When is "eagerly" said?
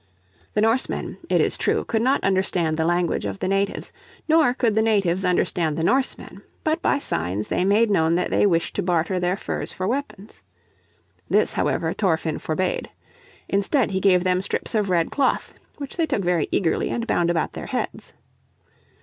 16.51-16.89